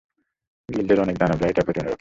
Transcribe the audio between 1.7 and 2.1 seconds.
অনুরক্ত।